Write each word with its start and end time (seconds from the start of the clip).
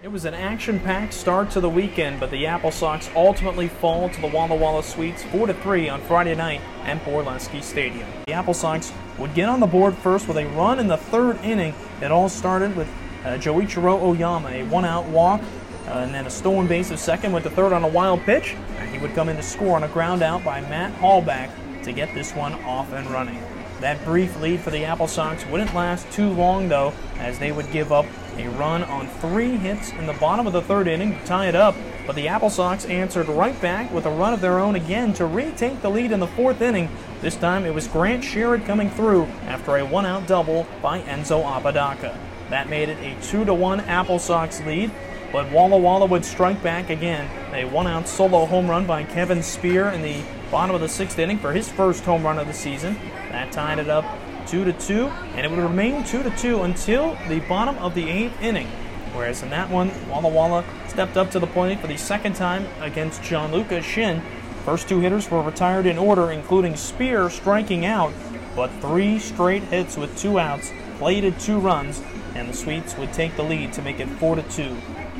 It 0.00 0.12
was 0.12 0.24
an 0.24 0.34
action-packed 0.34 1.12
start 1.12 1.50
to 1.50 1.60
the 1.60 1.68
weekend, 1.68 2.20
but 2.20 2.30
the 2.30 2.46
Apple 2.46 2.70
Sox 2.70 3.10
ultimately 3.16 3.66
fall 3.66 4.08
to 4.08 4.20
the 4.20 4.28
Walla 4.28 4.54
Walla 4.54 4.84
Sweets 4.84 5.24
4-3 5.24 5.92
on 5.92 6.00
Friday 6.02 6.36
night 6.36 6.60
at 6.84 7.02
Borleske 7.04 7.60
Stadium. 7.60 8.08
The 8.26 8.32
Apple 8.32 8.54
Sox 8.54 8.92
would 9.18 9.34
get 9.34 9.48
on 9.48 9.58
the 9.58 9.66
board 9.66 9.96
first 9.96 10.28
with 10.28 10.36
a 10.36 10.46
run 10.50 10.78
in 10.78 10.86
the 10.86 10.96
third 10.96 11.38
inning. 11.42 11.74
It 12.00 12.12
all 12.12 12.28
started 12.28 12.76
with 12.76 12.86
uh, 13.24 13.38
Joichiro 13.38 14.00
Oyama, 14.00 14.50
a 14.50 14.62
one-out 14.68 15.06
walk, 15.06 15.40
uh, 15.88 15.90
and 15.90 16.14
then 16.14 16.26
a 16.26 16.30
stolen 16.30 16.68
base 16.68 16.92
of 16.92 17.00
second, 17.00 17.32
went 17.32 17.44
to 17.46 17.50
third 17.50 17.72
on 17.72 17.82
a 17.82 17.88
wild 17.88 18.20
pitch, 18.20 18.54
he 18.92 18.98
would 18.98 19.14
come 19.14 19.28
in 19.28 19.36
to 19.36 19.42
score 19.42 19.74
on 19.74 19.82
a 19.82 19.88
ground 19.88 20.22
out 20.22 20.44
by 20.44 20.60
Matt 20.60 20.94
Halbach 21.00 21.50
to 21.82 21.92
get 21.92 22.14
this 22.14 22.32
one 22.34 22.54
off 22.64 22.92
and 22.92 23.08
running. 23.10 23.42
That 23.80 24.04
brief 24.04 24.40
lead 24.40 24.60
for 24.60 24.70
the 24.70 24.84
Apple 24.84 25.06
Sox 25.06 25.46
wouldn't 25.46 25.72
last 25.72 26.10
too 26.10 26.30
long, 26.30 26.68
though, 26.68 26.92
as 27.18 27.38
they 27.38 27.52
would 27.52 27.70
give 27.70 27.92
up 27.92 28.06
a 28.36 28.48
run 28.48 28.82
on 28.82 29.06
three 29.06 29.56
hits 29.56 29.92
in 29.92 30.06
the 30.06 30.14
bottom 30.14 30.48
of 30.48 30.52
the 30.52 30.62
third 30.62 30.88
inning 30.88 31.16
to 31.16 31.24
tie 31.24 31.46
it 31.46 31.54
up. 31.54 31.76
But 32.04 32.16
the 32.16 32.26
Apple 32.26 32.50
Sox 32.50 32.86
answered 32.86 33.28
right 33.28 33.60
back 33.60 33.92
with 33.92 34.06
a 34.06 34.10
run 34.10 34.32
of 34.32 34.40
their 34.40 34.58
own 34.58 34.74
again 34.74 35.12
to 35.14 35.26
retake 35.26 35.80
the 35.80 35.90
lead 35.90 36.10
in 36.10 36.18
the 36.18 36.26
fourth 36.26 36.60
inning. 36.60 36.88
This 37.20 37.36
time 37.36 37.64
it 37.64 37.74
was 37.74 37.86
Grant 37.86 38.24
Sherrod 38.24 38.66
coming 38.66 38.90
through 38.90 39.26
after 39.46 39.76
a 39.76 39.84
one 39.84 40.06
out 40.06 40.26
double 40.26 40.66
by 40.82 41.00
Enzo 41.02 41.44
Apodaca. 41.44 42.18
That 42.50 42.68
made 42.68 42.88
it 42.88 42.98
a 42.98 43.20
2 43.22 43.44
to 43.44 43.54
1 43.54 43.80
Apple 43.80 44.18
Sox 44.18 44.60
lead, 44.62 44.90
but 45.32 45.50
Walla 45.50 45.76
Walla 45.76 46.06
would 46.06 46.24
strike 46.24 46.62
back 46.62 46.90
again. 46.90 47.28
A 47.54 47.64
one 47.64 47.86
out 47.86 48.08
solo 48.08 48.46
home 48.46 48.68
run 48.68 48.86
by 48.86 49.04
Kevin 49.04 49.42
Spear 49.42 49.88
in 49.88 50.02
the 50.02 50.22
bottom 50.50 50.74
of 50.74 50.80
the 50.80 50.88
sixth 50.88 51.18
inning 51.18 51.38
for 51.38 51.52
his 51.52 51.68
first 51.68 52.04
home 52.04 52.24
run 52.24 52.38
of 52.38 52.46
the 52.46 52.52
season. 52.52 52.96
That 53.30 53.52
tied 53.52 53.78
it 53.78 53.88
up 53.88 54.04
2 54.46 54.64
to 54.64 54.72
2, 54.72 55.06
and 55.06 55.44
it 55.44 55.50
would 55.50 55.58
remain 55.58 56.02
2 56.04 56.22
to 56.22 56.30
2 56.30 56.62
until 56.62 57.16
the 57.28 57.40
bottom 57.40 57.76
of 57.78 57.94
the 57.94 58.08
eighth 58.08 58.40
inning. 58.40 58.66
Whereas 59.12 59.42
in 59.42 59.50
that 59.50 59.68
one, 59.68 59.90
Walla 60.08 60.28
Walla 60.28 60.64
stepped 60.86 61.16
up 61.16 61.30
to 61.32 61.38
the 61.38 61.46
plate 61.46 61.80
for 61.80 61.86
the 61.86 61.96
second 61.96 62.34
time 62.34 62.66
against 62.80 63.22
Gianluca 63.22 63.82
Shin. 63.82 64.22
First 64.64 64.88
two 64.88 65.00
hitters 65.00 65.30
were 65.30 65.42
retired 65.42 65.86
in 65.86 65.98
order, 65.98 66.30
including 66.30 66.76
Spear 66.76 67.30
striking 67.30 67.84
out, 67.84 68.12
but 68.54 68.70
three 68.80 69.18
straight 69.18 69.62
hits 69.64 69.96
with 69.96 70.16
two 70.18 70.38
outs, 70.38 70.72
plated 70.98 71.38
two 71.40 71.58
runs, 71.58 72.02
and 72.34 72.48
the 72.48 72.54
Sweets 72.54 72.96
would 72.96 73.12
take 73.12 73.36
the 73.36 73.42
lead 73.42 73.72
to 73.74 73.82
make 73.82 74.00
it 74.00 74.08
4 74.08 74.36
to 74.36 74.42
2. 74.42 74.76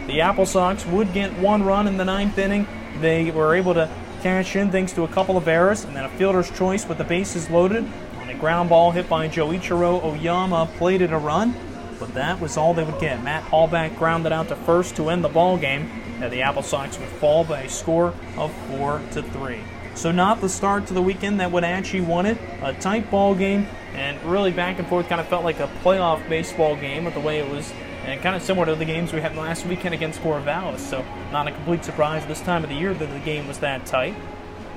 The 0.08 0.22
Apple 0.22 0.46
Sox 0.46 0.86
would 0.86 1.12
get 1.12 1.38
one 1.38 1.62
run 1.62 1.86
in 1.86 1.98
the 1.98 2.04
ninth 2.04 2.38
inning. 2.38 2.66
They 3.02 3.30
were 3.30 3.54
able 3.54 3.74
to 3.74 3.90
cash 4.22 4.56
in 4.56 4.70
thanks 4.70 4.92
to 4.94 5.04
a 5.04 5.08
couple 5.08 5.36
of 5.36 5.46
errors 5.46 5.84
and 5.84 5.94
then 5.94 6.06
a 6.06 6.08
fielder's 6.08 6.50
choice 6.50 6.88
with 6.88 6.96
the 6.96 7.04
bases 7.04 7.50
loaded 7.50 7.86
on 8.16 8.30
a 8.30 8.34
ground 8.34 8.70
ball 8.70 8.90
hit 8.90 9.06
by 9.06 9.28
Joichiro 9.28 10.02
Oyama 10.02 10.66
plated 10.78 11.12
a 11.12 11.18
run, 11.18 11.54
but 12.00 12.14
that 12.14 12.40
was 12.40 12.56
all 12.56 12.72
they 12.72 12.84
would 12.84 12.98
get. 12.98 13.22
Matt 13.22 13.44
Halbach 13.44 13.98
grounded 13.98 14.32
out 14.32 14.48
to 14.48 14.56
first 14.56 14.96
to 14.96 15.10
end 15.10 15.22
the 15.22 15.28
ball 15.28 15.58
game, 15.58 15.90
and 16.22 16.32
the 16.32 16.40
Apple 16.40 16.62
Sox 16.62 16.98
would 16.98 17.08
fall 17.08 17.44
by 17.44 17.60
a 17.60 17.68
score 17.68 18.14
of 18.38 18.50
four 18.68 19.02
to 19.12 19.22
three. 19.22 19.60
So 19.94 20.10
not 20.10 20.40
the 20.40 20.48
start 20.48 20.86
to 20.86 20.94
the 20.94 21.02
weekend 21.02 21.38
that 21.40 21.52
would 21.52 21.64
Wenatchee 21.64 22.00
wanted. 22.00 22.38
A 22.62 22.72
tight 22.72 23.10
ball 23.10 23.34
game 23.34 23.66
and 23.94 24.22
really 24.22 24.52
back 24.52 24.78
and 24.78 24.88
forth. 24.88 25.08
Kind 25.08 25.20
of 25.20 25.28
felt 25.28 25.44
like 25.44 25.60
a 25.60 25.68
playoff 25.82 26.26
baseball 26.28 26.76
game 26.76 27.04
with 27.04 27.14
the 27.14 27.20
way 27.20 27.40
it 27.40 27.50
was, 27.50 27.72
and 28.08 28.22
kind 28.22 28.34
of 28.34 28.42
similar 28.42 28.66
to 28.66 28.74
the 28.74 28.84
games 28.84 29.12
we 29.12 29.20
had 29.20 29.36
last 29.36 29.66
weekend 29.66 29.94
against 29.94 30.20
Corvallis. 30.20 30.78
So 30.78 31.04
not 31.30 31.46
a 31.46 31.52
complete 31.52 31.84
surprise 31.84 32.24
this 32.26 32.40
time 32.40 32.64
of 32.64 32.70
the 32.70 32.76
year 32.76 32.94
that 32.94 33.12
the 33.12 33.18
game 33.20 33.46
was 33.46 33.58
that 33.58 33.84
tight. 33.84 34.14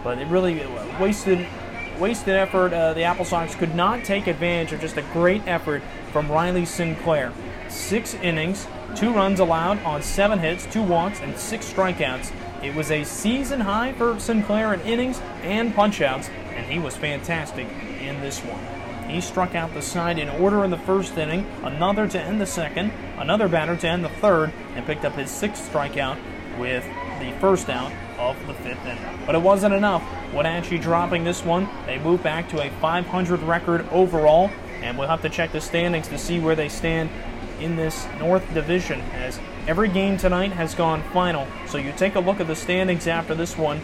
But 0.03 0.17
it 0.17 0.27
really 0.27 0.61
wasted 0.99 1.47
wasted 1.99 2.35
effort. 2.35 2.73
Uh, 2.73 2.93
the 2.93 3.03
Apple 3.03 3.25
Sox 3.25 3.55
could 3.55 3.75
not 3.75 4.03
take 4.03 4.27
advantage 4.27 4.73
of 4.73 4.81
just 4.81 4.97
a 4.97 5.03
great 5.13 5.47
effort 5.47 5.81
from 6.11 6.29
Riley 6.29 6.65
Sinclair. 6.65 7.31
Six 7.69 8.15
innings, 8.15 8.67
two 8.95 9.13
runs 9.13 9.39
allowed 9.39 9.81
on 9.83 10.01
seven 10.01 10.39
hits, 10.39 10.65
two 10.65 10.83
walks, 10.83 11.21
and 11.21 11.37
six 11.37 11.71
strikeouts. 11.71 12.33
It 12.63 12.75
was 12.75 12.91
a 12.91 13.03
season 13.03 13.61
high 13.61 13.93
for 13.93 14.19
Sinclair 14.19 14.73
in 14.73 14.81
innings 14.81 15.21
and 15.43 15.73
punchouts, 15.73 16.29
and 16.55 16.65
he 16.65 16.79
was 16.79 16.97
fantastic 16.97 17.67
in 18.01 18.19
this 18.19 18.39
one. 18.39 18.80
He 19.11 19.19
struck 19.19 19.55
out 19.55 19.73
the 19.73 19.81
side 19.81 20.17
in 20.17 20.29
order 20.29 20.63
in 20.63 20.71
the 20.71 20.77
first 20.77 21.17
inning, 21.17 21.45
another 21.63 22.07
to 22.07 22.19
end 22.19 22.39
the 22.39 22.45
second, 22.45 22.93
another 23.17 23.49
batter 23.49 23.75
to 23.75 23.87
end 23.87 24.05
the 24.05 24.09
third, 24.09 24.53
and 24.73 24.85
picked 24.85 25.03
up 25.03 25.15
his 25.15 25.29
sixth 25.29 25.69
strikeout 25.69 26.17
with 26.57 26.85
the 27.19 27.33
first 27.41 27.69
out 27.69 27.91
of 28.17 28.37
the 28.47 28.53
fifth 28.53 28.85
inning. 28.85 29.19
But 29.25 29.35
it 29.35 29.41
wasn't 29.41 29.73
enough. 29.73 30.01
Wenatchee 30.33 30.77
dropping 30.77 31.25
this 31.25 31.43
one, 31.43 31.67
they 31.85 31.99
move 31.99 32.23
back 32.23 32.47
to 32.49 32.61
a 32.61 32.69
500 32.79 33.41
record 33.41 33.85
overall, 33.91 34.49
and 34.81 34.97
we'll 34.97 35.09
have 35.09 35.21
to 35.23 35.29
check 35.29 35.51
the 35.51 35.59
standings 35.59 36.07
to 36.07 36.17
see 36.17 36.39
where 36.39 36.55
they 36.55 36.69
stand 36.69 37.09
in 37.59 37.75
this 37.75 38.07
North 38.17 38.53
Division 38.53 39.01
as 39.11 39.41
every 39.67 39.89
game 39.89 40.17
tonight 40.17 40.53
has 40.53 40.73
gone 40.73 41.03
final. 41.11 41.47
So 41.67 41.77
you 41.77 41.91
take 41.97 42.15
a 42.15 42.21
look 42.21 42.39
at 42.39 42.47
the 42.47 42.55
standings 42.55 43.07
after 43.07 43.35
this 43.35 43.57
one. 43.57 43.81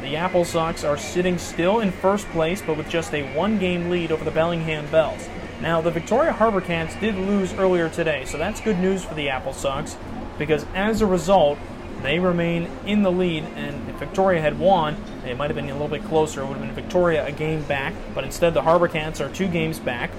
The 0.00 0.16
Apple 0.16 0.44
Sox 0.44 0.84
are 0.84 0.98
sitting 0.98 1.38
still 1.38 1.80
in 1.80 1.90
first 1.90 2.28
place, 2.28 2.62
but 2.62 2.76
with 2.76 2.88
just 2.88 3.14
a 3.14 3.22
one 3.34 3.58
game 3.58 3.90
lead 3.90 4.12
over 4.12 4.24
the 4.24 4.30
Bellingham 4.30 4.86
Bells. 4.90 5.28
Now, 5.60 5.80
the 5.80 5.90
Victoria 5.90 6.32
Harbor 6.32 6.60
Cats 6.60 6.94
did 6.96 7.14
lose 7.14 7.54
earlier 7.54 7.88
today, 7.88 8.24
so 8.24 8.36
that's 8.36 8.60
good 8.60 8.78
news 8.78 9.04
for 9.04 9.14
the 9.14 9.30
Apple 9.30 9.52
Sox 9.52 9.96
because 10.38 10.66
as 10.74 11.00
a 11.00 11.06
result, 11.06 11.58
they 12.02 12.18
remain 12.18 12.68
in 12.84 13.02
the 13.02 13.10
lead, 13.10 13.44
and 13.56 13.88
if 13.88 13.96
Victoria 13.96 14.40
had 14.40 14.58
won, 14.58 14.96
it 15.24 15.38
might 15.38 15.48
have 15.48 15.56
been 15.56 15.70
a 15.70 15.72
little 15.72 15.88
bit 15.88 16.04
closer. 16.04 16.42
It 16.42 16.46
would 16.46 16.58
have 16.58 16.66
been 16.66 16.74
Victoria 16.74 17.24
a 17.24 17.32
game 17.32 17.62
back, 17.62 17.94
but 18.14 18.24
instead 18.24 18.52
the 18.52 18.62
Harbor 18.62 18.88
Cats 18.88 19.20
are 19.20 19.30
two 19.30 19.48
games 19.48 19.78
back. 19.78 20.10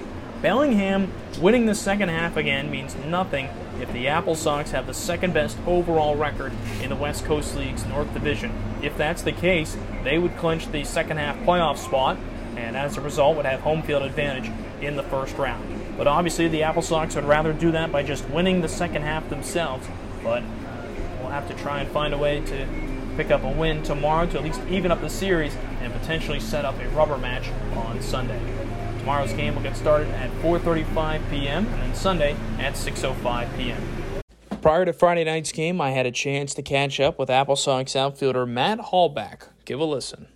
Bellingham 0.42 1.12
winning 1.40 1.66
the 1.66 1.74
second 1.74 2.08
half 2.08 2.36
again 2.36 2.70
means 2.70 2.96
nothing 3.06 3.48
if 3.80 3.92
the 3.92 4.08
Apple 4.08 4.34
Sox 4.34 4.70
have 4.70 4.86
the 4.86 4.94
second 4.94 5.34
best 5.34 5.58
overall 5.66 6.16
record 6.16 6.52
in 6.82 6.90
the 6.90 6.96
West 6.96 7.24
Coast 7.24 7.56
League's 7.56 7.84
North 7.86 8.12
Division. 8.14 8.52
If 8.82 8.96
that's 8.96 9.22
the 9.22 9.32
case, 9.32 9.76
they 10.04 10.18
would 10.18 10.36
clinch 10.36 10.70
the 10.70 10.84
second 10.84 11.18
half 11.18 11.36
playoff 11.40 11.76
spot 11.78 12.18
and 12.56 12.76
as 12.76 12.96
a 12.96 13.00
result 13.00 13.36
would 13.36 13.46
have 13.46 13.60
home 13.60 13.82
field 13.82 14.02
advantage 14.02 14.50
in 14.80 14.96
the 14.96 15.02
first 15.02 15.36
round. 15.36 15.96
But 15.96 16.06
obviously 16.06 16.48
the 16.48 16.62
Apple 16.62 16.82
Sox 16.82 17.14
would 17.14 17.24
rather 17.24 17.52
do 17.52 17.70
that 17.72 17.92
by 17.92 18.02
just 18.02 18.28
winning 18.30 18.60
the 18.60 18.68
second 18.68 19.02
half 19.02 19.28
themselves, 19.28 19.86
but 20.22 20.42
we'll 21.20 21.30
have 21.30 21.48
to 21.48 21.54
try 21.54 21.80
and 21.80 21.90
find 21.90 22.14
a 22.14 22.18
way 22.18 22.40
to 22.40 22.66
pick 23.16 23.30
up 23.30 23.44
a 23.44 23.50
win 23.50 23.82
tomorrow 23.82 24.26
to 24.26 24.38
at 24.38 24.44
least 24.44 24.60
even 24.68 24.90
up 24.90 25.00
the 25.00 25.08
series 25.08 25.56
and 25.80 25.92
potentially 25.92 26.40
set 26.40 26.64
up 26.64 26.78
a 26.80 26.88
rubber 26.90 27.18
match 27.18 27.48
on 27.74 28.00
Sunday. 28.02 28.40
Tomorrow's 29.06 29.34
game 29.34 29.54
will 29.54 29.62
get 29.62 29.76
started 29.76 30.08
at 30.14 30.32
4:35 30.42 31.30
p.m. 31.30 31.64
and 31.64 31.80
then 31.80 31.94
Sunday 31.94 32.32
at 32.58 32.74
6:05 32.74 33.56
p.m. 33.56 33.80
Prior 34.60 34.84
to 34.84 34.92
Friday 34.92 35.22
night's 35.22 35.52
game, 35.52 35.80
I 35.80 35.92
had 35.92 36.06
a 36.06 36.10
chance 36.10 36.54
to 36.54 36.62
catch 36.62 36.98
up 36.98 37.16
with 37.16 37.30
Apple 37.30 37.54
Sox 37.54 37.94
outfielder 37.94 38.46
Matt 38.46 38.80
Halbach. 38.80 39.50
Give 39.64 39.78
a 39.78 39.84
listen. 39.84 40.26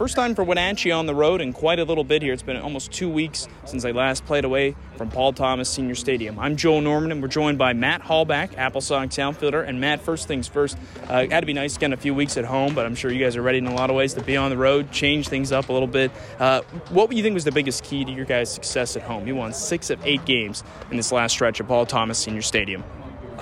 First 0.00 0.16
time 0.16 0.34
for 0.34 0.42
Wenatchee 0.42 0.92
on 0.92 1.04
the 1.04 1.14
road 1.14 1.42
in 1.42 1.52
quite 1.52 1.78
a 1.78 1.84
little 1.84 2.04
bit 2.04 2.22
here. 2.22 2.32
It's 2.32 2.42
been 2.42 2.56
almost 2.56 2.90
two 2.90 3.10
weeks 3.10 3.46
since 3.66 3.82
they 3.82 3.92
last 3.92 4.24
played 4.24 4.46
away 4.46 4.74
from 4.96 5.10
Paul 5.10 5.34
Thomas 5.34 5.68
Senior 5.68 5.94
Stadium. 5.94 6.38
I'm 6.38 6.56
Joel 6.56 6.80
Norman, 6.80 7.12
and 7.12 7.20
we're 7.20 7.28
joined 7.28 7.58
by 7.58 7.74
Matt 7.74 8.00
Halbach, 8.00 8.56
Apple 8.56 8.80
Sox 8.80 9.18
outfielder. 9.18 9.60
And 9.60 9.78
Matt, 9.78 10.00
first 10.00 10.26
things 10.26 10.48
first, 10.48 10.78
uh, 11.06 11.26
had 11.26 11.40
to 11.40 11.46
be 11.46 11.52
nice 11.52 11.76
again 11.76 11.92
a 11.92 11.98
few 11.98 12.14
weeks 12.14 12.38
at 12.38 12.46
home, 12.46 12.74
but 12.74 12.86
I'm 12.86 12.94
sure 12.94 13.12
you 13.12 13.22
guys 13.22 13.36
are 13.36 13.42
ready 13.42 13.58
in 13.58 13.66
a 13.66 13.74
lot 13.74 13.90
of 13.90 13.96
ways 13.96 14.14
to 14.14 14.22
be 14.22 14.38
on 14.38 14.48
the 14.48 14.56
road, 14.56 14.90
change 14.90 15.28
things 15.28 15.52
up 15.52 15.68
a 15.68 15.72
little 15.74 15.86
bit. 15.86 16.10
Uh, 16.38 16.62
what 16.88 17.10
do 17.10 17.16
you 17.16 17.22
think 17.22 17.34
was 17.34 17.44
the 17.44 17.52
biggest 17.52 17.84
key 17.84 18.02
to 18.02 18.10
your 18.10 18.24
guys' 18.24 18.50
success 18.50 18.96
at 18.96 19.02
home? 19.02 19.28
You 19.28 19.34
won 19.34 19.52
six 19.52 19.90
of 19.90 20.02
eight 20.06 20.24
games 20.24 20.64
in 20.90 20.96
this 20.96 21.12
last 21.12 21.32
stretch 21.32 21.60
at 21.60 21.68
Paul 21.68 21.84
Thomas 21.84 22.18
Senior 22.18 22.40
Stadium. 22.40 22.84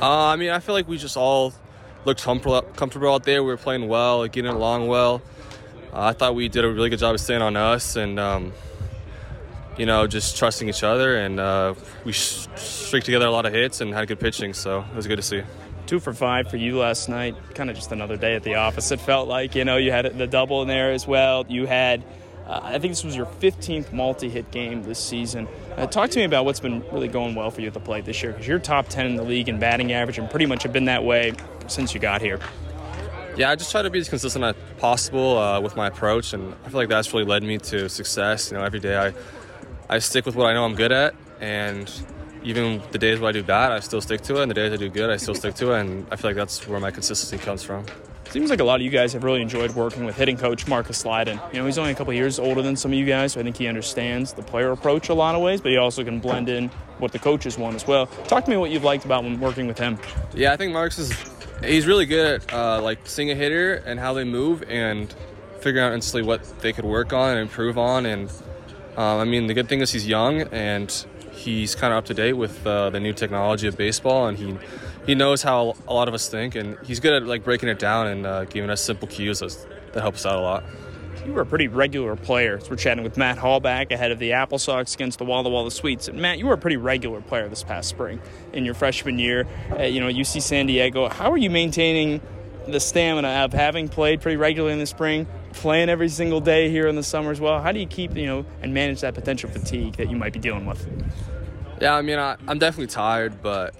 Uh, 0.02 0.24
I 0.24 0.34
mean, 0.34 0.50
I 0.50 0.58
feel 0.58 0.74
like 0.74 0.88
we 0.88 0.98
just 0.98 1.16
all 1.16 1.54
looked 2.04 2.20
comfortable 2.20 3.14
out 3.14 3.22
there. 3.22 3.44
We 3.44 3.50
were 3.50 3.56
playing 3.56 3.86
well, 3.86 4.26
getting 4.26 4.50
along 4.50 4.88
well. 4.88 5.22
Uh, 5.98 6.02
I 6.02 6.12
thought 6.12 6.36
we 6.36 6.48
did 6.48 6.64
a 6.64 6.70
really 6.70 6.90
good 6.90 7.00
job 7.00 7.16
of 7.16 7.20
staying 7.20 7.42
on 7.42 7.56
us 7.56 7.96
and, 7.96 8.20
um, 8.20 8.52
you 9.76 9.84
know, 9.84 10.06
just 10.06 10.36
trusting 10.36 10.68
each 10.68 10.84
other. 10.84 11.16
And 11.16 11.40
uh, 11.40 11.74
we 12.04 12.12
streaked 12.12 13.04
together 13.04 13.26
a 13.26 13.32
lot 13.32 13.46
of 13.46 13.52
hits 13.52 13.80
and 13.80 13.92
had 13.92 14.06
good 14.06 14.20
pitching, 14.20 14.54
so 14.54 14.84
it 14.88 14.94
was 14.94 15.08
good 15.08 15.16
to 15.16 15.22
see. 15.22 15.42
Two 15.86 15.98
for 15.98 16.12
five 16.12 16.48
for 16.48 16.56
you 16.56 16.78
last 16.78 17.08
night. 17.08 17.34
Kind 17.54 17.68
of 17.68 17.74
just 17.74 17.90
another 17.90 18.16
day 18.16 18.36
at 18.36 18.44
the 18.44 18.54
office. 18.54 18.92
It 18.92 19.00
felt 19.00 19.26
like, 19.26 19.56
you 19.56 19.64
know, 19.64 19.76
you 19.76 19.90
had 19.90 20.16
the 20.16 20.28
double 20.28 20.62
in 20.62 20.68
there 20.68 20.92
as 20.92 21.04
well. 21.04 21.44
You 21.48 21.66
had, 21.66 22.04
uh, 22.46 22.60
I 22.62 22.78
think 22.78 22.92
this 22.92 23.02
was 23.02 23.16
your 23.16 23.26
15th 23.26 23.92
multi 23.92 24.28
hit 24.28 24.52
game 24.52 24.84
this 24.84 25.00
season. 25.00 25.48
Uh, 25.76 25.88
talk 25.88 26.10
to 26.10 26.18
me 26.20 26.24
about 26.24 26.44
what's 26.44 26.60
been 26.60 26.88
really 26.92 27.08
going 27.08 27.34
well 27.34 27.50
for 27.50 27.60
you 27.60 27.66
at 27.66 27.74
the 27.74 27.80
plate 27.80 28.04
this 28.04 28.22
year 28.22 28.30
because 28.30 28.46
you're 28.46 28.60
top 28.60 28.86
10 28.86 29.04
in 29.04 29.16
the 29.16 29.24
league 29.24 29.48
in 29.48 29.58
batting 29.58 29.92
average 29.92 30.18
and 30.18 30.30
pretty 30.30 30.46
much 30.46 30.62
have 30.62 30.72
been 30.72 30.84
that 30.84 31.02
way 31.02 31.32
since 31.66 31.92
you 31.92 31.98
got 31.98 32.20
here. 32.20 32.38
Yeah, 33.38 33.50
I 33.50 33.54
just 33.54 33.70
try 33.70 33.82
to 33.82 33.90
be 33.90 34.00
as 34.00 34.08
consistent 34.08 34.44
as 34.44 34.56
possible 34.78 35.38
uh, 35.38 35.60
with 35.60 35.76
my 35.76 35.86
approach, 35.86 36.32
and 36.32 36.56
I 36.64 36.70
feel 36.70 36.80
like 36.80 36.88
that's 36.88 37.12
really 37.12 37.24
led 37.24 37.44
me 37.44 37.58
to 37.58 37.88
success. 37.88 38.50
You 38.50 38.58
know, 38.58 38.64
every 38.64 38.80
day 38.80 38.96
I 38.98 39.12
I 39.88 40.00
stick 40.00 40.26
with 40.26 40.34
what 40.34 40.48
I 40.48 40.54
know 40.54 40.64
I'm 40.64 40.74
good 40.74 40.90
at, 40.90 41.14
and 41.40 41.88
even 42.42 42.82
the 42.90 42.98
days 42.98 43.20
where 43.20 43.28
I 43.28 43.32
do 43.32 43.44
bad, 43.44 43.70
I 43.70 43.78
still 43.78 44.00
stick 44.00 44.22
to 44.22 44.38
it, 44.38 44.42
and 44.42 44.50
the 44.50 44.56
days 44.56 44.72
I 44.72 44.76
do 44.76 44.88
good, 44.88 45.08
I 45.08 45.18
still 45.18 45.36
stick 45.36 45.54
to 45.54 45.72
it, 45.72 45.80
and 45.80 46.04
I 46.10 46.16
feel 46.16 46.30
like 46.30 46.36
that's 46.36 46.66
where 46.66 46.80
my 46.80 46.90
consistency 46.90 47.38
comes 47.42 47.62
from. 47.62 47.86
Seems 48.30 48.50
like 48.50 48.58
a 48.58 48.64
lot 48.64 48.80
of 48.80 48.82
you 48.82 48.90
guys 48.90 49.12
have 49.12 49.22
really 49.22 49.40
enjoyed 49.40 49.70
working 49.70 50.04
with 50.04 50.16
hitting 50.16 50.36
coach 50.36 50.66
Marcus 50.66 51.00
Slyden. 51.00 51.40
You 51.52 51.60
know, 51.60 51.66
he's 51.66 51.78
only 51.78 51.92
a 51.92 51.94
couple 51.94 52.12
years 52.12 52.40
older 52.40 52.60
than 52.60 52.74
some 52.74 52.92
of 52.92 52.98
you 52.98 53.06
guys, 53.06 53.34
so 53.34 53.40
I 53.40 53.44
think 53.44 53.56
he 53.56 53.68
understands 53.68 54.32
the 54.32 54.42
player 54.42 54.72
approach 54.72 55.10
a 55.10 55.14
lot 55.14 55.36
of 55.36 55.42
ways, 55.42 55.60
but 55.60 55.70
he 55.70 55.78
also 55.78 56.02
can 56.02 56.18
blend 56.18 56.48
in 56.48 56.70
what 56.98 57.12
the 57.12 57.20
coaches 57.20 57.56
want 57.56 57.76
as 57.76 57.86
well. 57.86 58.06
Talk 58.26 58.44
to 58.46 58.50
me 58.50 58.56
what 58.56 58.72
you've 58.72 58.84
liked 58.84 59.04
about 59.04 59.22
when 59.22 59.38
working 59.38 59.68
with 59.68 59.78
him. 59.78 59.96
Yeah, 60.34 60.52
I 60.52 60.56
think 60.56 60.72
Marcus 60.72 60.98
is 60.98 61.37
he's 61.62 61.86
really 61.86 62.06
good 62.06 62.42
at 62.42 62.54
uh, 62.54 62.80
like 62.82 62.98
seeing 63.04 63.30
a 63.30 63.34
hitter 63.34 63.74
and 63.74 63.98
how 63.98 64.12
they 64.12 64.24
move 64.24 64.62
and 64.68 65.14
figuring 65.60 65.84
out 65.84 65.92
instantly 65.92 66.26
what 66.26 66.60
they 66.60 66.72
could 66.72 66.84
work 66.84 67.12
on 67.12 67.30
and 67.30 67.40
improve 67.40 67.78
on. 67.78 68.06
And 68.06 68.30
um, 68.96 69.20
I 69.20 69.24
mean, 69.24 69.46
the 69.46 69.54
good 69.54 69.68
thing 69.68 69.80
is 69.80 69.92
he's 69.92 70.06
young 70.06 70.42
and 70.42 70.90
he's 71.32 71.74
kind 71.74 71.92
of 71.92 71.98
up 71.98 72.04
to 72.06 72.14
date 72.14 72.34
with 72.34 72.66
uh, 72.66 72.90
the 72.90 73.00
new 73.00 73.12
technology 73.12 73.66
of 73.66 73.76
baseball, 73.76 74.26
and 74.26 74.36
he 74.36 74.56
he 75.06 75.14
knows 75.14 75.42
how 75.42 75.74
a 75.86 75.94
lot 75.94 76.08
of 76.08 76.14
us 76.14 76.28
think, 76.28 76.54
and 76.54 76.76
he's 76.84 77.00
good 77.00 77.14
at 77.14 77.26
like 77.26 77.44
breaking 77.44 77.68
it 77.68 77.78
down 77.78 78.08
and 78.08 78.26
uh, 78.26 78.44
giving 78.44 78.70
us 78.70 78.82
simple 78.82 79.08
cues 79.08 79.40
that 79.40 80.00
help 80.00 80.16
us 80.16 80.26
out 80.26 80.36
a 80.36 80.40
lot. 80.40 80.64
You 81.28 81.34
were 81.34 81.42
a 81.42 81.46
pretty 81.46 81.68
regular 81.68 82.16
player. 82.16 82.58
So 82.58 82.70
we're 82.70 82.76
chatting 82.76 83.04
with 83.04 83.18
Matt 83.18 83.36
Halbach 83.36 83.92
ahead 83.92 84.12
of 84.12 84.18
the 84.18 84.32
Apple 84.32 84.58
Sox 84.58 84.94
against 84.94 85.18
the 85.18 85.26
Walla 85.26 85.50
Walla 85.50 85.70
Sweets. 85.70 86.08
And 86.08 86.22
Matt, 86.22 86.38
you 86.38 86.46
were 86.46 86.54
a 86.54 86.58
pretty 86.58 86.78
regular 86.78 87.20
player 87.20 87.50
this 87.50 87.62
past 87.62 87.90
spring 87.90 88.22
in 88.54 88.64
your 88.64 88.72
freshman 88.72 89.18
year. 89.18 89.46
At, 89.68 89.92
you 89.92 90.00
know, 90.00 90.06
UC 90.06 90.40
San 90.40 90.64
Diego. 90.64 91.06
How 91.10 91.30
are 91.30 91.36
you 91.36 91.50
maintaining 91.50 92.22
the 92.66 92.80
stamina 92.80 93.28
of 93.44 93.52
having 93.52 93.90
played 93.90 94.22
pretty 94.22 94.38
regularly 94.38 94.72
in 94.72 94.78
the 94.78 94.86
spring, 94.86 95.26
playing 95.52 95.90
every 95.90 96.08
single 96.08 96.40
day 96.40 96.70
here 96.70 96.88
in 96.88 96.96
the 96.96 97.02
summer 97.02 97.30
as 97.30 97.42
well? 97.42 97.60
How 97.60 97.72
do 97.72 97.78
you 97.78 97.86
keep, 97.86 98.16
you 98.16 98.24
know, 98.24 98.46
and 98.62 98.72
manage 98.72 99.02
that 99.02 99.12
potential 99.12 99.50
fatigue 99.50 99.96
that 99.96 100.08
you 100.08 100.16
might 100.16 100.32
be 100.32 100.38
dealing 100.38 100.64
with? 100.64 100.88
Yeah, 101.78 101.94
I 101.94 102.00
mean, 102.00 102.18
I, 102.18 102.38
I'm 102.46 102.58
definitely 102.58 102.86
tired, 102.86 103.42
but 103.42 103.74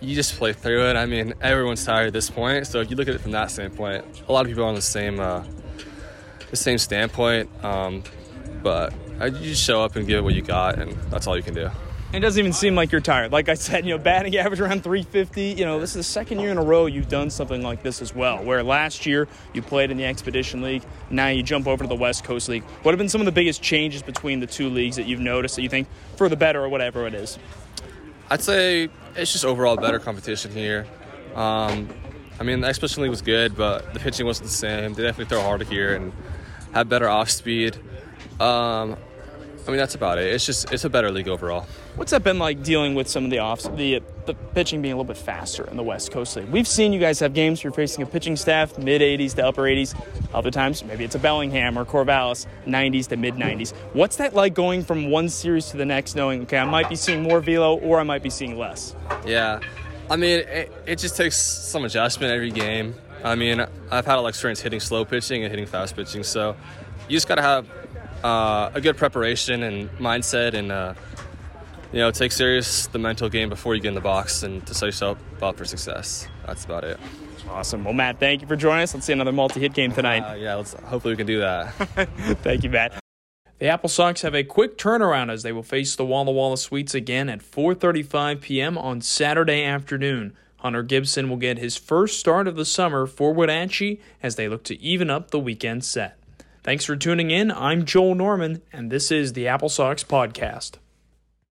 you 0.00 0.14
just 0.14 0.36
play 0.36 0.54
through 0.54 0.88
it. 0.88 0.96
I 0.96 1.04
mean, 1.04 1.34
everyone's 1.42 1.84
tired 1.84 2.06
at 2.06 2.14
this 2.14 2.30
point, 2.30 2.66
so 2.66 2.80
if 2.80 2.88
you 2.88 2.96
look 2.96 3.06
at 3.06 3.14
it 3.14 3.20
from 3.20 3.32
that 3.32 3.50
standpoint, 3.50 4.22
a 4.26 4.32
lot 4.32 4.46
of 4.46 4.46
people 4.46 4.64
are 4.64 4.68
on 4.68 4.74
the 4.74 4.80
same 4.80 5.20
uh, 5.20 5.44
the 6.50 6.56
same 6.56 6.78
standpoint. 6.78 7.48
Um, 7.64 8.02
but 8.62 8.92
I, 9.20 9.26
you 9.26 9.50
just 9.50 9.62
show 9.62 9.82
up 9.82 9.96
and 9.96 10.06
give 10.06 10.18
it 10.18 10.22
what 10.22 10.34
you 10.34 10.42
got, 10.42 10.78
and 10.78 10.92
that's 11.10 11.26
all 11.26 11.36
you 11.36 11.42
can 11.42 11.54
do. 11.54 11.70
It 12.12 12.20
doesn't 12.20 12.38
even 12.38 12.52
seem 12.52 12.76
like 12.76 12.92
you're 12.92 13.00
tired. 13.00 13.32
Like 13.32 13.48
I 13.48 13.54
said, 13.54 13.84
you 13.84 13.96
know, 13.96 14.02
batting 14.02 14.36
average 14.36 14.60
around 14.60 14.84
350. 14.84 15.42
You 15.58 15.64
know, 15.64 15.80
this 15.80 15.90
is 15.90 15.96
the 15.96 16.02
second 16.04 16.38
year 16.38 16.50
in 16.50 16.56
a 16.56 16.62
row 16.62 16.86
you've 16.86 17.08
done 17.08 17.30
something 17.30 17.62
like 17.62 17.82
this 17.82 18.00
as 18.00 18.14
well. 18.14 18.42
Where 18.42 18.62
last 18.62 19.06
year 19.06 19.26
you 19.52 19.60
played 19.60 19.90
in 19.90 19.96
the 19.96 20.04
Expedition 20.04 20.62
League, 20.62 20.82
now 21.10 21.28
you 21.28 21.42
jump 21.42 21.66
over 21.66 21.82
to 21.82 21.88
the 21.88 21.96
West 21.96 22.22
Coast 22.22 22.48
League. 22.48 22.62
What 22.82 22.92
have 22.92 22.98
been 22.98 23.08
some 23.08 23.20
of 23.20 23.24
the 23.24 23.32
biggest 23.32 23.60
changes 23.60 24.02
between 24.02 24.40
the 24.40 24.46
two 24.46 24.68
leagues 24.68 24.96
that 24.96 25.06
you've 25.06 25.20
noticed 25.20 25.56
that 25.56 25.62
you 25.62 25.68
think 25.68 25.88
for 26.16 26.28
the 26.28 26.36
better 26.36 26.62
or 26.62 26.68
whatever 26.68 27.06
it 27.06 27.14
is? 27.14 27.38
I'd 28.30 28.40
say 28.40 28.88
it's 29.16 29.32
just 29.32 29.44
overall 29.44 29.76
better 29.76 29.98
competition 29.98 30.52
here. 30.52 30.86
Um, 31.34 31.88
I 32.38 32.44
mean, 32.44 32.60
the 32.60 32.68
Expedition 32.68 33.02
League 33.02 33.10
was 33.10 33.22
good, 33.22 33.56
but 33.56 33.92
the 33.94 34.00
pitching 34.00 34.26
wasn't 34.26 34.48
the 34.48 34.54
same. 34.54 34.94
They 34.94 35.02
definitely 35.02 35.26
throw 35.26 35.42
harder 35.42 35.64
here 35.64 35.94
and 35.94 36.12
have 36.76 36.88
better 36.90 37.08
off 37.08 37.30
speed. 37.30 37.76
Um, 38.38 38.96
I 39.66 39.70
mean, 39.70 39.78
that's 39.78 39.94
about 39.94 40.18
it. 40.18 40.32
It's 40.32 40.46
just 40.46 40.72
it's 40.72 40.84
a 40.84 40.90
better 40.90 41.10
league 41.10 41.26
overall. 41.26 41.66
What's 41.96 42.10
that 42.10 42.22
been 42.22 42.38
like 42.38 42.62
dealing 42.62 42.94
with 42.94 43.08
some 43.08 43.24
of 43.24 43.30
the 43.30 43.40
offs, 43.40 43.66
the 43.74 44.02
the 44.26 44.34
pitching 44.34 44.82
being 44.82 44.92
a 44.92 44.96
little 44.96 45.12
bit 45.12 45.16
faster 45.16 45.66
in 45.68 45.76
the 45.76 45.82
West 45.82 46.12
Coast 46.12 46.36
League? 46.36 46.48
We've 46.48 46.68
seen 46.68 46.92
you 46.92 47.00
guys 47.00 47.18
have 47.20 47.32
games 47.32 47.64
where 47.64 47.70
you're 47.70 47.74
facing 47.74 48.02
a 48.02 48.06
pitching 48.06 48.36
staff 48.36 48.78
mid 48.78 49.00
80s 49.00 49.34
to 49.36 49.46
upper 49.46 49.62
80s. 49.62 49.98
Other 50.34 50.50
times, 50.50 50.84
maybe 50.84 51.02
it's 51.02 51.14
a 51.14 51.18
Bellingham 51.18 51.78
or 51.78 51.84
Corvallis 51.84 52.46
90s 52.66 53.08
to 53.08 53.16
mid 53.16 53.34
90s. 53.34 53.74
What's 53.94 54.16
that 54.16 54.34
like 54.34 54.54
going 54.54 54.84
from 54.84 55.10
one 55.10 55.30
series 55.30 55.70
to 55.70 55.78
the 55.78 55.86
next, 55.86 56.14
knowing 56.14 56.42
okay, 56.42 56.58
I 56.58 56.64
might 56.66 56.88
be 56.88 56.96
seeing 56.96 57.22
more 57.22 57.40
velo 57.40 57.78
or 57.78 57.98
I 57.98 58.02
might 58.02 58.22
be 58.22 58.30
seeing 58.30 58.58
less? 58.58 58.94
Yeah, 59.24 59.60
I 60.10 60.16
mean, 60.16 60.40
it, 60.40 60.72
it 60.86 60.98
just 60.98 61.16
takes 61.16 61.36
some 61.36 61.84
adjustment 61.84 62.32
every 62.32 62.50
game. 62.50 62.94
I 63.26 63.34
mean, 63.34 63.60
I've 63.90 64.06
had 64.06 64.14
a 64.14 64.20
lot 64.20 64.26
of 64.26 64.28
experience 64.28 64.60
hitting 64.60 64.78
slow 64.78 65.04
pitching 65.04 65.42
and 65.42 65.50
hitting 65.50 65.66
fast 65.66 65.96
pitching, 65.96 66.22
so 66.22 66.56
you 67.08 67.16
just 67.16 67.26
got 67.26 67.34
to 67.34 67.42
have 67.42 67.68
uh, 68.22 68.70
a 68.72 68.80
good 68.80 68.96
preparation 68.96 69.64
and 69.64 69.90
mindset 69.98 70.54
and 70.54 70.70
uh, 70.70 70.94
you 71.92 71.98
know 71.98 72.12
take 72.12 72.30
serious 72.30 72.86
the 72.86 72.98
mental 72.98 73.28
game 73.28 73.48
before 73.48 73.74
you 73.74 73.80
get 73.80 73.88
in 73.88 73.94
the 73.94 74.00
box 74.00 74.44
and 74.44 74.64
to 74.66 74.74
set 74.74 74.86
yourself 74.86 75.18
up 75.42 75.56
for 75.56 75.64
success. 75.64 76.28
That's 76.46 76.64
about 76.64 76.84
it. 76.84 77.00
Awesome. 77.48 77.84
Well 77.84 77.94
matt 77.94 78.20
thank 78.20 78.42
you 78.42 78.48
for 78.48 78.56
joining 78.56 78.82
us. 78.82 78.94
Let's 78.94 79.06
see 79.06 79.12
another 79.12 79.32
multi-hit 79.32 79.74
game 79.74 79.92
tonight. 79.92 80.20
Uh, 80.20 80.34
yeah 80.34 80.54
let's 80.54 80.74
hopefully 80.74 81.14
we 81.14 81.16
can 81.16 81.26
do 81.26 81.40
that. 81.40 81.72
Thank 82.42 82.64
you 82.64 82.70
matt. 82.70 82.98
The 83.58 83.68
Apple 83.68 83.88
Sox 83.88 84.22
have 84.22 84.34
a 84.34 84.44
quick 84.44 84.76
turnaround 84.76 85.30
as 85.30 85.42
they 85.42 85.52
will 85.52 85.62
face 85.62 85.96
the 85.96 86.04
Walla 86.04 86.30
Walla 86.30 86.58
Sweets 86.58 86.94
again 86.94 87.28
at 87.28 87.40
4:35 87.40 88.40
p.m. 88.40 88.76
on 88.76 89.00
Saturday 89.00 89.64
afternoon. 89.64 90.36
Hunter 90.58 90.82
Gibson 90.82 91.28
will 91.28 91.36
get 91.36 91.58
his 91.58 91.76
first 91.76 92.18
start 92.18 92.48
of 92.48 92.56
the 92.56 92.64
summer 92.64 93.06
for 93.06 93.32
Wenatchee 93.32 94.00
as 94.22 94.36
they 94.36 94.48
look 94.48 94.64
to 94.64 94.80
even 94.80 95.10
up 95.10 95.30
the 95.30 95.38
weekend 95.38 95.84
set. 95.84 96.18
Thanks 96.62 96.84
for 96.84 96.96
tuning 96.96 97.30
in. 97.30 97.50
I'm 97.52 97.84
Joel 97.84 98.14
Norman, 98.14 98.62
and 98.72 98.90
this 98.90 99.12
is 99.12 99.34
the 99.34 99.46
Apple 99.46 99.68
Sox 99.68 100.02
Podcast. 100.02 100.78